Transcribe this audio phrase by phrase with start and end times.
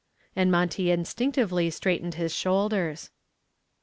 [0.35, 3.11] And Monty instinctively straightened his shoulders.